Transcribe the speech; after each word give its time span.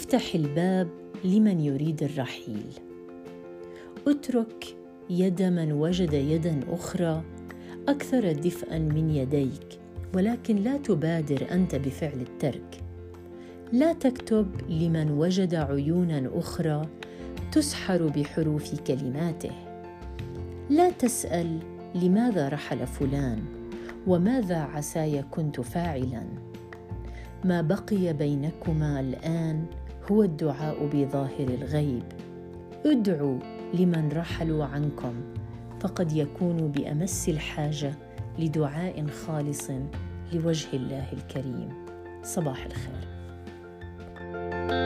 افتح 0.00 0.34
الباب 0.34 0.88
لمن 1.24 1.60
يريد 1.60 2.02
الرحيل. 2.02 2.72
اترك 4.06 4.76
يد 5.10 5.42
من 5.42 5.72
وجد 5.72 6.12
يدا 6.12 6.60
أخرى 6.70 7.22
أكثر 7.88 8.32
دفئا 8.32 8.78
من 8.78 9.10
يديك 9.10 9.80
ولكن 10.14 10.56
لا 10.56 10.76
تبادر 10.76 11.46
أنت 11.50 11.74
بفعل 11.74 12.20
الترك. 12.20 12.80
لا 13.72 13.92
تكتب 13.92 14.46
لمن 14.68 15.10
وجد 15.10 15.54
عيونا 15.54 16.30
أخرى 16.34 16.88
تسحر 17.52 18.06
بحروف 18.06 18.80
كلماته. 18.80 19.52
لا 20.70 20.90
تسأل 20.90 21.58
لماذا 21.94 22.48
رحل 22.48 22.86
فلان 22.86 23.42
وماذا 24.06 24.58
عساي 24.58 25.22
كنت 25.30 25.60
فاعلا. 25.60 26.24
ما 27.44 27.62
بقي 27.62 28.12
بينكما 28.12 29.00
الآن 29.00 29.66
هو 30.10 30.22
الدعاء 30.22 30.86
بظاهر 30.92 31.48
الغيب. 31.48 32.02
ادعوا 32.86 33.38
لمن 33.74 34.08
رحلوا 34.12 34.64
عنكم. 34.64 35.14
فقد 35.80 36.12
يكونوا 36.12 36.68
بأمس 36.68 37.28
الحاجة 37.28 37.94
لدعاء 38.38 39.06
خالص 39.06 39.70
لوجه 40.32 40.68
الله 40.72 41.12
الكريم. 41.12 41.68
صباح 42.22 42.66
الخير. 42.66 43.10
thank 44.20 44.70
you 44.72 44.79